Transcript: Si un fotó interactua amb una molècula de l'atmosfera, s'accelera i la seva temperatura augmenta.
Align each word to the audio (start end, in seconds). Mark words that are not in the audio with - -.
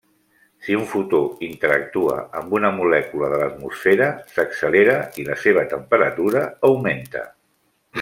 Si 0.67 0.77
un 0.77 0.85
fotó 0.93 1.19
interactua 1.47 2.15
amb 2.41 2.57
una 2.61 2.73
molècula 2.79 3.31
de 3.35 3.43
l'atmosfera, 3.43 4.09
s'accelera 4.35 4.99
i 5.25 5.29
la 5.31 5.39
seva 5.47 5.71
temperatura 5.79 6.47
augmenta. 6.73 7.29